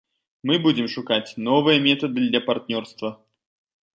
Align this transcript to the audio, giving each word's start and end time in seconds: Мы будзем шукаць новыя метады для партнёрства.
Мы 0.51 0.55
будзем 0.63 0.87
шукаць 0.93 1.35
новыя 1.49 1.83
метады 1.87 2.25
для 2.31 2.41
партнёрства. 2.47 3.09